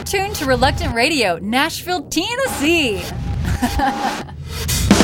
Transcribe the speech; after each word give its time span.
You're 0.00 0.06
tuned 0.06 0.36
to 0.36 0.46
Reluctant 0.46 0.94
Radio, 0.94 1.38
Nashville, 1.42 2.08
Tennessee. 2.08 3.02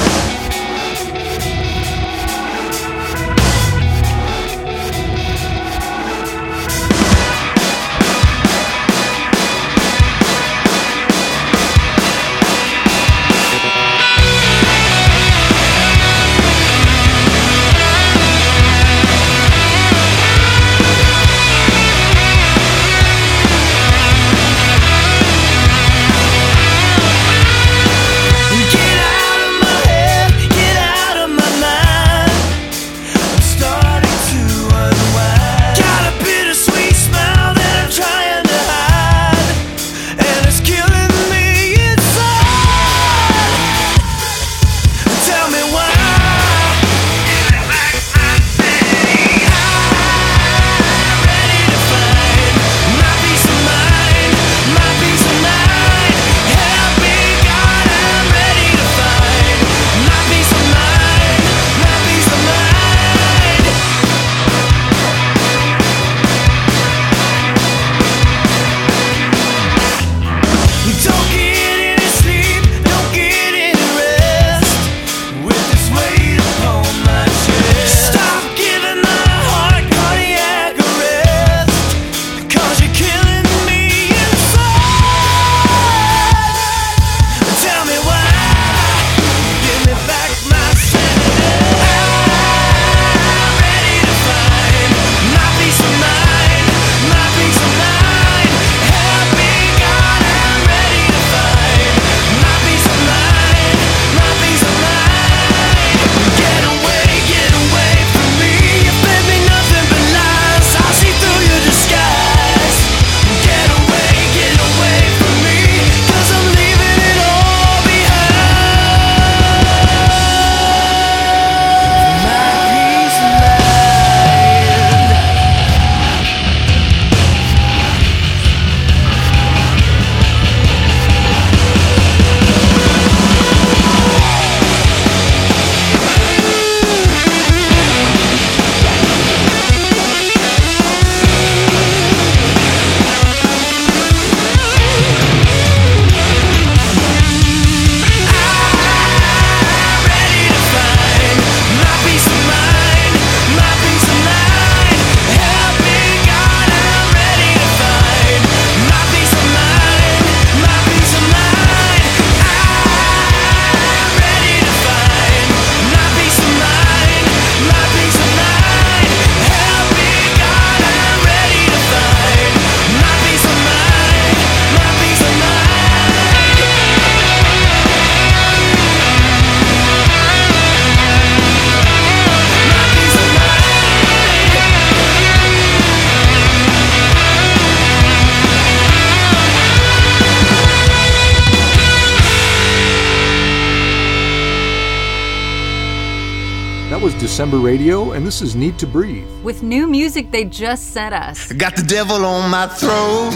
December 197.47 197.65
Radio, 197.65 198.11
and 198.11 198.27
this 198.27 198.43
is 198.43 198.57
Need 198.57 198.77
to 198.81 198.89
Breathe. 198.89 199.25
With 199.45 199.63
new 199.63 199.87
music 199.87 200.33
they 200.33 200.45
just 200.45 200.93
sent 200.93 201.15
us. 201.15 201.53
Got 201.53 201.77
the 201.77 201.83
devil 201.83 202.25
on 202.25 202.51
my 202.51 202.67
throat, 202.67 203.31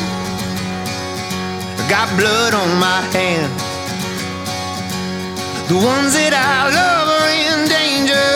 got 1.88 2.08
blood 2.18 2.52
on 2.52 2.70
my 2.80 3.02
hand. 3.14 3.52
The 5.68 5.76
ones 5.76 6.14
that 6.18 6.34
I 6.34 6.74
love 6.74 7.06
are 7.18 7.30
in 7.50 7.68
danger. 7.70 8.30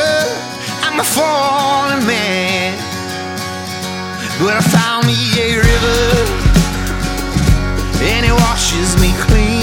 I'm 0.86 1.00
a 1.00 1.08
fallen 1.16 2.06
man. 2.06 2.78
But 4.38 4.54
I 4.54 4.60
found 4.60 5.08
me 5.08 5.18
a 5.42 5.58
river, 5.58 6.04
and 8.14 8.24
it 8.24 8.36
washes 8.46 8.94
me 9.02 9.10
clean. 9.26 9.53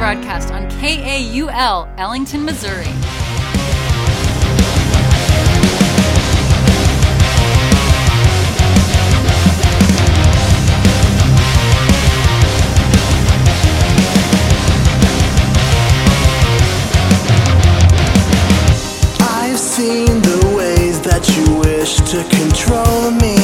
broadcast 0.00 0.50
on 0.50 0.66
KAUL, 0.80 1.86
Ellington, 1.98 2.42
Missouri. 2.42 2.86
I've 19.20 19.58
seen 19.58 20.06
the 20.22 20.54
ways 20.56 20.98
that 21.02 21.28
you 21.36 21.56
wish 21.56 21.96
to 21.96 22.24
control 22.34 23.10
me. 23.10 23.39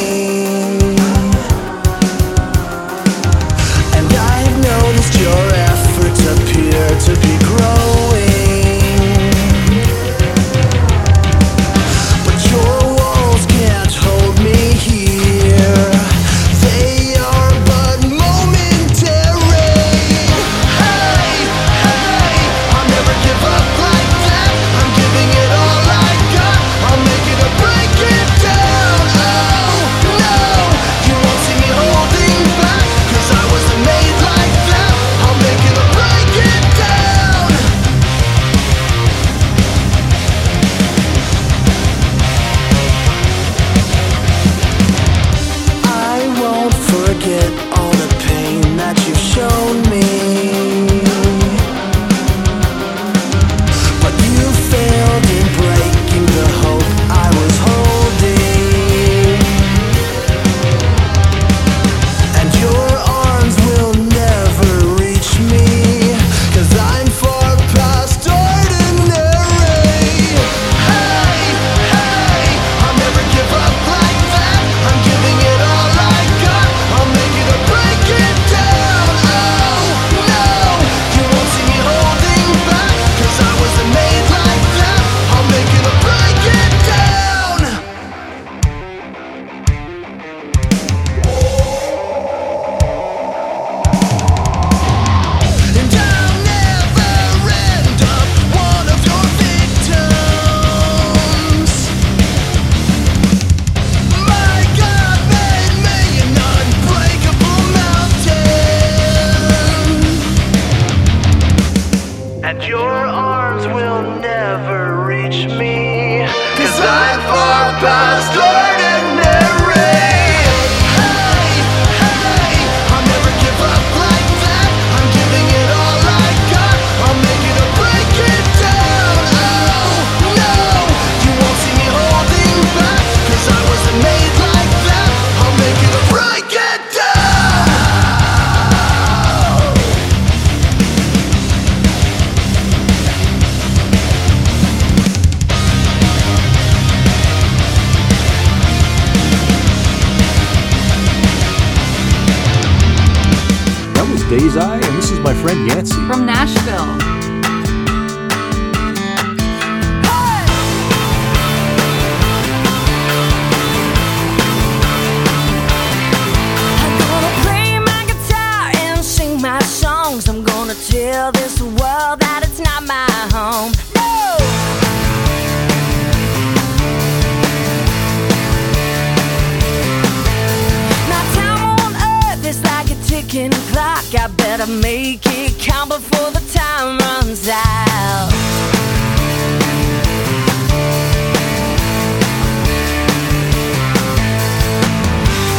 Gotta 184.17 184.67
make 184.67 185.21
it 185.27 185.59
count 185.59 185.91
before 185.91 186.31
the 186.31 186.41
time 186.55 186.99
runs 186.99 187.47
out. 187.49 188.31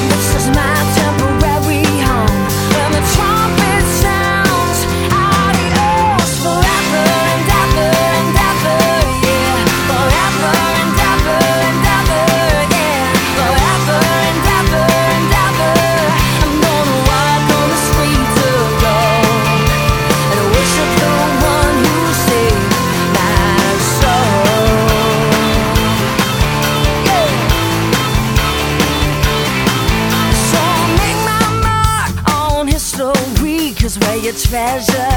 This 0.09 0.35
is 0.35 0.47
my 0.55 0.76
treasure 34.49 35.16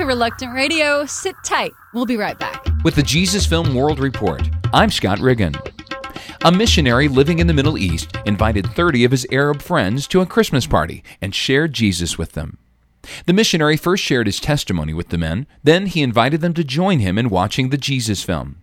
to 0.00 0.06
Reluctant 0.06 0.54
Radio. 0.54 1.04
Sit 1.04 1.36
tight. 1.44 1.72
We'll 1.92 2.06
be 2.06 2.16
right 2.16 2.38
back. 2.38 2.66
With 2.84 2.94
the 2.94 3.02
Jesus 3.02 3.44
Film 3.44 3.74
World 3.74 3.98
Report, 3.98 4.48
I'm 4.72 4.88
Scott 4.88 5.18
Riggin. 5.18 5.54
A 6.42 6.50
missionary 6.50 7.06
living 7.06 7.38
in 7.38 7.46
the 7.46 7.52
Middle 7.52 7.76
East 7.76 8.16
invited 8.24 8.66
30 8.68 9.04
of 9.04 9.10
his 9.10 9.26
Arab 9.30 9.60
friends 9.60 10.06
to 10.08 10.22
a 10.22 10.26
Christmas 10.26 10.66
party 10.66 11.04
and 11.20 11.34
shared 11.34 11.74
Jesus 11.74 12.16
with 12.16 12.32
them. 12.32 12.56
The 13.26 13.34
missionary 13.34 13.76
first 13.76 14.02
shared 14.02 14.26
his 14.26 14.40
testimony 14.40 14.94
with 14.94 15.10
the 15.10 15.18
men, 15.18 15.46
then 15.62 15.84
he 15.84 16.02
invited 16.02 16.40
them 16.40 16.54
to 16.54 16.64
join 16.64 17.00
him 17.00 17.18
in 17.18 17.28
watching 17.28 17.68
the 17.68 17.76
Jesus 17.76 18.22
film. 18.22 18.56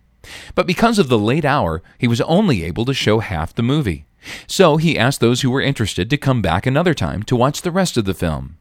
But 0.56 0.66
because 0.66 0.98
of 0.98 1.08
the 1.08 1.18
late 1.18 1.44
hour, 1.44 1.84
he 1.98 2.08
was 2.08 2.20
only 2.22 2.64
able 2.64 2.84
to 2.84 2.92
show 2.92 3.20
half 3.20 3.54
the 3.54 3.62
movie. 3.62 4.06
So 4.48 4.76
he 4.76 4.98
asked 4.98 5.20
those 5.20 5.42
who 5.42 5.52
were 5.52 5.60
interested 5.60 6.10
to 6.10 6.16
come 6.16 6.42
back 6.42 6.66
another 6.66 6.94
time 6.94 7.22
to 7.24 7.36
watch 7.36 7.62
the 7.62 7.70
rest 7.70 7.96
of 7.96 8.06
the 8.06 8.12
film. 8.14 8.58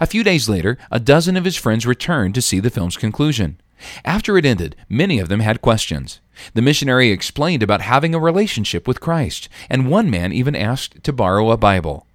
A 0.00 0.06
few 0.06 0.22
days 0.22 0.48
later, 0.48 0.78
a 0.90 1.00
dozen 1.00 1.36
of 1.36 1.44
his 1.44 1.56
friends 1.56 1.86
returned 1.86 2.34
to 2.34 2.42
see 2.42 2.60
the 2.60 2.70
film's 2.70 2.96
conclusion. 2.96 3.60
After 4.04 4.38
it 4.38 4.46
ended, 4.46 4.76
many 4.88 5.18
of 5.18 5.28
them 5.28 5.40
had 5.40 5.60
questions. 5.60 6.20
The 6.54 6.62
missionary 6.62 7.10
explained 7.10 7.62
about 7.62 7.80
having 7.82 8.14
a 8.14 8.18
relationship 8.18 8.88
with 8.88 9.00
Christ, 9.00 9.48
and 9.68 9.90
one 9.90 10.10
man 10.10 10.32
even 10.32 10.56
asked 10.56 11.02
to 11.04 11.12
borrow 11.12 11.50
a 11.50 11.56
Bible. 11.56 12.06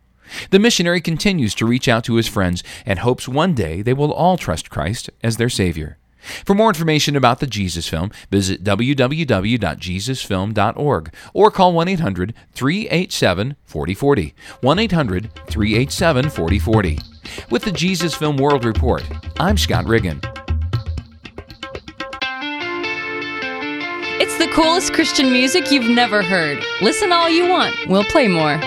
The 0.49 0.59
missionary 0.59 1.01
continues 1.01 1.53
to 1.55 1.65
reach 1.65 1.87
out 1.87 2.03
to 2.05 2.15
his 2.15 2.27
friends 2.27 2.63
and 2.85 2.99
hopes 2.99 3.27
one 3.27 3.53
day 3.53 3.81
they 3.81 3.93
will 3.93 4.13
all 4.13 4.37
trust 4.37 4.69
Christ 4.69 5.09
as 5.23 5.37
their 5.37 5.49
Savior. 5.49 5.98
For 6.45 6.53
more 6.53 6.69
information 6.69 7.15
about 7.15 7.39
the 7.39 7.47
Jesus 7.47 7.87
Film, 7.87 8.11
visit 8.29 8.63
www.jesusfilm.org 8.63 11.13
or 11.33 11.51
call 11.51 11.73
1 11.73 11.87
800 11.87 12.33
387 12.53 13.55
4040. 13.65 14.35
1 14.61 14.79
800 14.79 15.31
387 15.47 16.29
4040. 16.29 16.99
With 17.49 17.63
the 17.63 17.71
Jesus 17.71 18.15
Film 18.15 18.37
World 18.37 18.65
Report, 18.65 19.03
I'm 19.39 19.57
Scott 19.57 19.85
Riggin. 19.85 20.21
It's 24.21 24.37
the 24.37 24.47
coolest 24.47 24.93
Christian 24.93 25.31
music 25.31 25.71
you've 25.71 25.89
never 25.89 26.21
heard. 26.21 26.63
Listen 26.81 27.11
all 27.11 27.29
you 27.29 27.47
want. 27.47 27.75
We'll 27.87 28.03
play 28.03 28.27
more. 28.27 28.59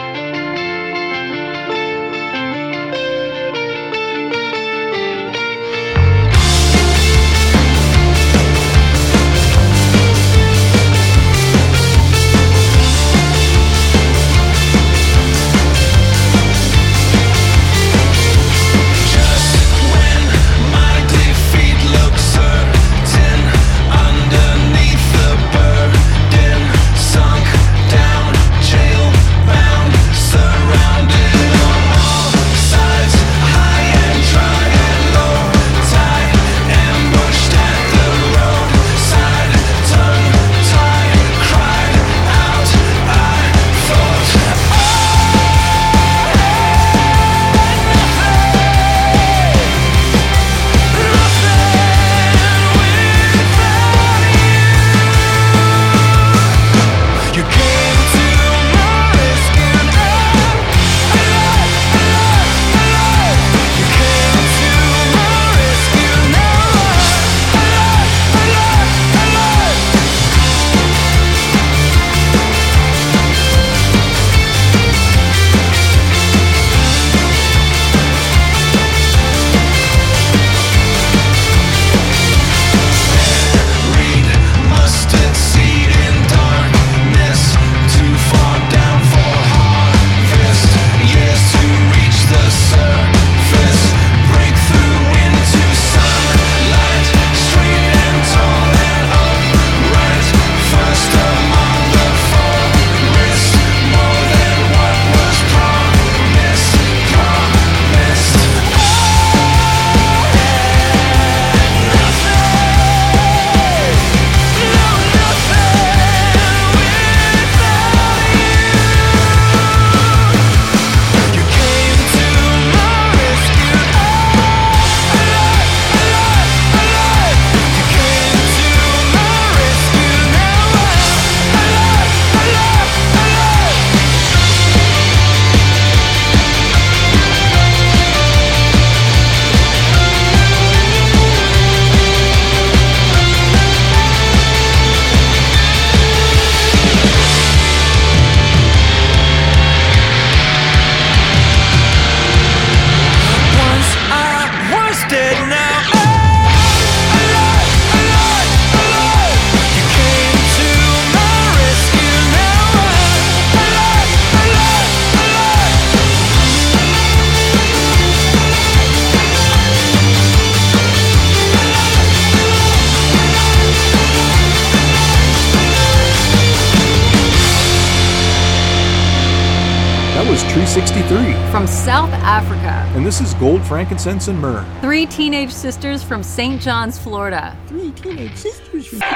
and 183.03 183.07
this 183.09 183.21
is 183.21 183.35
Gold, 183.35 183.67
Frankincense, 183.67 184.29
and 184.29 184.39
Myrrh. 184.39 184.65
Three 184.81 185.07
teenage 185.07 185.51
sisters 185.51 186.05
from 186.05 186.23
St. 186.23 186.63
John's, 186.63 186.97
Florida. 187.01 187.57
Three 187.67 187.91
teenage 187.91 188.37
sisters 188.37 188.87
from. 188.87 188.99
that's, 189.01 189.11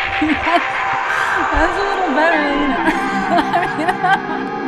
a 1.78 1.84
little 1.84 2.08
better. 2.16 2.46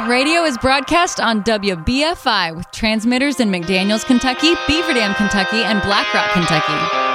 Radio 0.00 0.44
is 0.44 0.56
broadcast 0.56 1.20
on 1.20 1.42
WBFI 1.44 2.56
with 2.56 2.70
transmitters 2.70 3.40
in 3.40 3.50
McDaniels, 3.50 4.06
Kentucky, 4.06 4.54
Beaver 4.66 4.94
Dam, 4.94 5.14
Kentucky, 5.14 5.62
and 5.62 5.82
Blackrock, 5.82 6.32
Kentucky. 6.32 7.11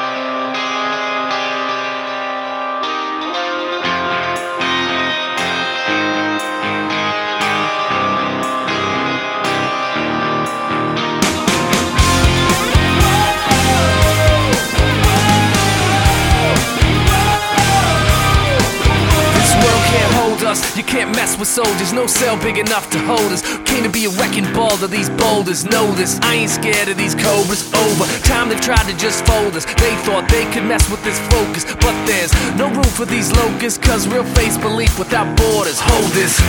us. 20.48 20.76
You 20.78 20.84
can't 20.84 21.12
mess 21.12 21.38
with 21.38 21.48
soldiers, 21.48 21.92
no 21.94 22.08
cell 22.08 22.38
big 22.38 22.58
enough 22.58 22.90
to 22.92 23.00
hold 23.00 23.32
us. 23.32 23.42
Came 23.68 23.84
to 23.84 23.90
be 23.90 24.06
a 24.06 24.10
wrecking 24.18 24.48
ball 24.54 24.76
to 24.78 24.88
these 24.88 25.10
boulders. 25.10 25.66
Know 25.66 25.92
this, 25.92 26.20
I 26.22 26.36
ain't 26.36 26.50
scared 26.50 26.88
of 26.88 26.98
these 26.98 27.14
cobras. 27.14 27.62
Over 27.74 28.06
time, 28.24 28.50
they've 28.50 28.62
tried 28.62 28.88
to 28.88 28.96
just 28.98 29.26
fold 29.28 29.56
us. 29.56 29.66
They 29.76 29.94
thought 30.08 30.28
they 30.30 30.46
could 30.52 30.64
mess 30.64 30.90
with 30.90 31.04
this 31.04 31.20
focus, 31.30 31.66
but 31.84 31.96
there's 32.08 32.34
no 32.56 32.68
room 32.72 32.92
for 32.98 33.06
these 33.06 33.32
locusts. 33.34 33.78
Cause 33.78 34.08
real 34.08 34.24
faith 34.24 34.60
belief 34.62 34.98
without 34.98 35.28
borders. 35.38 35.80
Hold 35.80 36.10
this. 36.12 36.40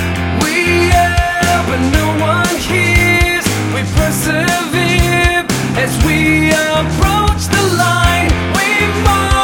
We 0.47 0.91
are, 0.95 1.63
but 1.67 1.83
no 1.99 2.07
one 2.23 2.55
hears. 2.71 3.45
We 3.75 3.83
persevere 3.99 5.43
as 5.85 5.93
we 6.07 6.51
approach 6.55 7.43
the 7.51 7.65
line. 7.77 8.31
We 8.55 8.69
march. 9.05 9.38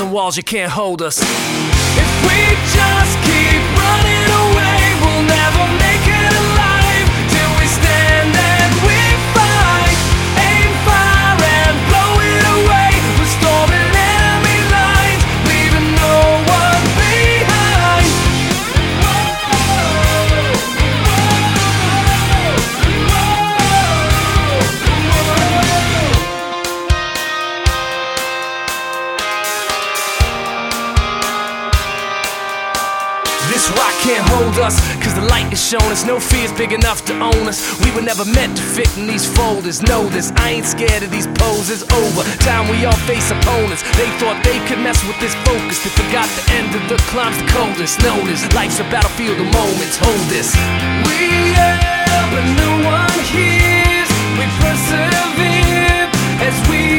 thousand 0.00 0.14
walls, 0.14 0.36
you 0.36 0.42
can't 0.42 0.72
hold 0.72 1.02
us. 1.02 1.20
If 1.20 2.10
we 2.24 2.40
just 2.72 3.18
keep 3.22 3.62
running 3.76 4.24
away. 4.32 4.89
us. 34.70 34.78
Cause 35.02 35.14
the 35.14 35.26
light 35.26 35.50
is 35.52 35.58
shown 35.58 35.88
us, 35.90 36.06
no 36.06 36.20
fear's 36.20 36.52
big 36.52 36.72
enough 36.72 37.04
to 37.06 37.14
own 37.18 37.44
us. 37.50 37.58
We 37.82 37.90
were 37.90 38.02
never 38.02 38.24
meant 38.24 38.56
to 38.56 38.62
fit 38.62 38.90
in 38.96 39.06
these 39.06 39.26
folders. 39.26 39.82
Know 39.82 40.06
this, 40.08 40.30
I 40.36 40.62
ain't 40.62 40.66
scared 40.66 41.02
of 41.02 41.10
these 41.10 41.26
poses. 41.42 41.82
Over 41.90 42.22
time, 42.46 42.70
we 42.70 42.84
all 42.86 43.00
face 43.10 43.30
opponents. 43.30 43.82
They 43.98 44.10
thought 44.22 44.38
they 44.46 44.58
could 44.66 44.78
mess 44.78 45.02
with 45.04 45.18
this 45.18 45.34
focus. 45.46 45.82
They 45.82 45.90
forgot 45.90 46.28
the 46.38 46.44
end 46.54 46.70
of 46.78 46.82
the 46.88 46.98
climb's 47.10 47.38
the 47.42 47.48
coldest. 47.50 47.98
Notice, 48.02 48.42
life's 48.54 48.78
a 48.78 48.86
battlefield 48.94 49.38
of 49.42 49.48
moments. 49.52 49.96
Hold 49.98 50.24
this. 50.30 50.54
We 51.08 51.54
are, 51.58 52.26
but 52.30 52.46
no 52.62 52.70
one 52.86 53.18
hears. 53.34 54.10
We 54.38 54.46
persevere 54.62 56.06
as 56.46 56.56
we 56.70 56.89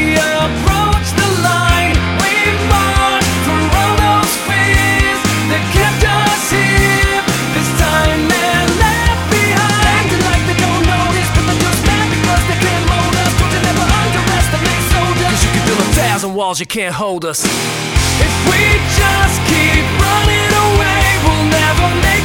and 16.31 16.37
walls, 16.37 16.59
you 16.59 16.65
can't 16.65 16.95
hold 16.95 17.25
us. 17.25 17.43
If 17.43 18.33
we 18.47 18.61
just 18.99 19.37
keep 19.51 19.83
running 19.99 20.51
away, 20.65 21.03
we'll 21.25 21.47
never 21.49 21.95
make 22.01 22.15
it. 22.15 22.20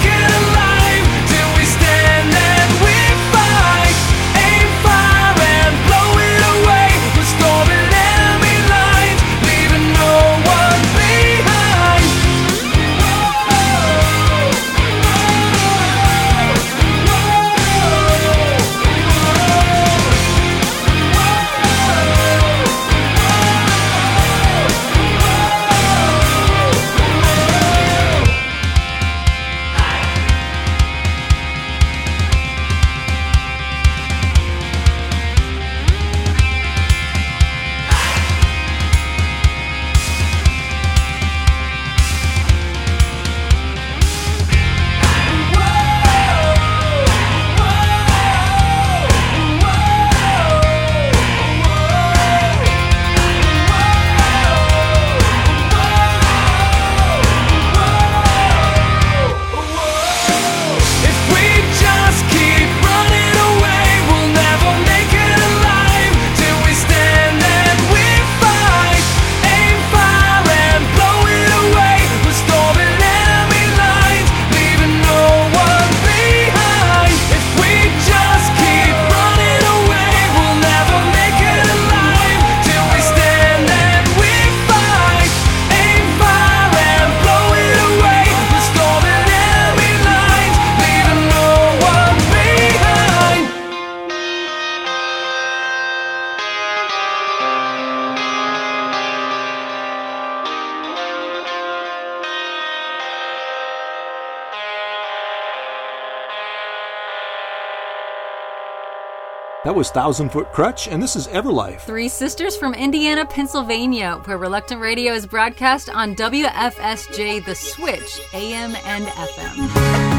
That 109.67 109.75
was 109.75 109.91
Thousand 109.91 110.29
Foot 110.29 110.53
Krutch, 110.53 110.87
and 110.93 111.03
this 111.03 111.17
is 111.17 111.27
Everlife. 111.27 111.81
Three 111.81 112.09
sisters 112.09 112.57
from 112.57 112.73
Indiana, 112.73 113.27
Pennsylvania, 113.27 114.21
where 114.25 114.39
Reluctant 114.39 114.81
Radio 114.81 115.13
is 115.13 115.27
broadcast 115.27 115.91
on 115.91 116.15
WFSJ 116.15 117.45
The 117.45 117.55
Switch, 117.57 118.21
AM 118.33 118.77
and 118.85 119.07
FM. 119.07 120.16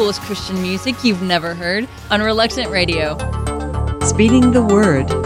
Coolest 0.00 0.22
Christian 0.22 0.62
music 0.62 1.04
you've 1.04 1.20
never 1.20 1.54
heard 1.54 1.86
on 2.10 2.22
Reluctant 2.22 2.70
Radio. 2.70 3.18
Speeding 4.00 4.50
the 4.50 4.62
word. 4.62 5.19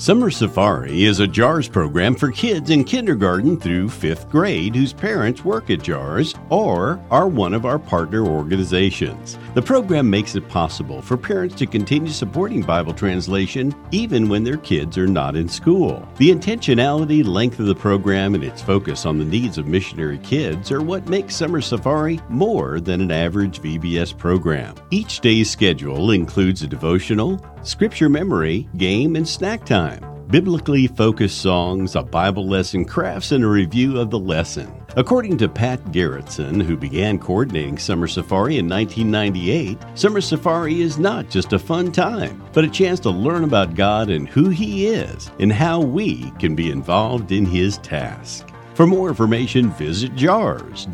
Summer 0.00 0.30
Safari 0.30 1.04
is 1.04 1.20
a 1.20 1.28
JAARS 1.28 1.70
program 1.70 2.14
for 2.14 2.32
kids 2.32 2.70
in 2.70 2.84
kindergarten 2.84 3.60
through 3.60 3.90
fifth 3.90 4.30
grade 4.30 4.74
whose 4.74 4.94
parents 4.94 5.44
work 5.44 5.68
at 5.68 5.80
JAARS 5.80 6.34
or 6.48 6.98
are 7.10 7.28
one 7.28 7.52
of 7.52 7.66
our 7.66 7.78
partner 7.78 8.24
organizations. 8.24 9.36
The 9.52 9.60
program 9.60 10.08
makes 10.08 10.36
it 10.36 10.48
possible 10.48 11.02
for 11.02 11.18
parents 11.18 11.54
to 11.56 11.66
continue 11.66 12.12
supporting 12.12 12.62
Bible 12.62 12.94
translation 12.94 13.74
even 13.90 14.30
when 14.30 14.42
their 14.42 14.56
kids 14.56 14.96
are 14.96 15.06
not 15.06 15.36
in 15.36 15.50
school. 15.50 16.08
The 16.16 16.30
intentionality, 16.30 17.22
length 17.22 17.60
of 17.60 17.66
the 17.66 17.74
program, 17.74 18.34
and 18.34 18.42
its 18.42 18.62
focus 18.62 19.04
on 19.04 19.18
the 19.18 19.24
needs 19.26 19.58
of 19.58 19.66
missionary 19.66 20.16
kids 20.22 20.72
are 20.72 20.80
what 20.80 21.10
makes 21.10 21.36
Summer 21.36 21.60
Safari 21.60 22.18
more 22.30 22.80
than 22.80 23.02
an 23.02 23.10
average 23.10 23.60
VBS 23.60 24.16
program. 24.16 24.76
Each 24.90 25.20
day's 25.20 25.50
schedule 25.50 26.12
includes 26.12 26.62
a 26.62 26.66
devotional, 26.66 27.44
scripture 27.62 28.08
memory, 28.08 28.68
game, 28.76 29.16
and 29.16 29.26
snack 29.26 29.64
time 29.64 30.04
biblically 30.30 30.86
focused 30.86 31.40
songs, 31.40 31.96
a 31.96 32.02
Bible 32.02 32.46
lesson, 32.46 32.84
crafts, 32.84 33.32
and 33.32 33.42
a 33.42 33.48
review 33.48 33.98
of 33.98 34.10
the 34.10 34.18
lesson. 34.18 34.72
According 34.96 35.38
to 35.38 35.48
Pat 35.48 35.84
Garrettson, 35.86 36.62
who 36.62 36.76
began 36.76 37.18
coordinating 37.18 37.78
Summer 37.78 38.06
Safari 38.06 38.58
in 38.58 38.68
1998, 38.68 39.78
Summer 39.94 40.20
Safari 40.20 40.80
is 40.80 40.98
not 40.98 41.30
just 41.30 41.52
a 41.52 41.58
fun 41.58 41.92
time, 41.92 42.42
but 42.52 42.64
a 42.64 42.68
chance 42.68 43.00
to 43.00 43.10
learn 43.10 43.44
about 43.44 43.74
God 43.74 44.10
and 44.10 44.28
who 44.28 44.48
He 44.48 44.86
is, 44.86 45.30
and 45.38 45.52
how 45.52 45.80
we 45.80 46.30
can 46.38 46.54
be 46.54 46.70
involved 46.70 47.32
in 47.32 47.44
His 47.44 47.78
task. 47.78 48.48
For 48.74 48.86
more 48.86 49.08
information, 49.08 49.70
visit 49.72 50.14
jaars.org. 50.14 50.86